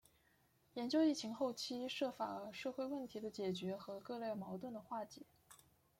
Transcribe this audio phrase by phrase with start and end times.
[0.73, 5.21] 研究疫情后期涉法社会问题的解决和各类矛盾的化解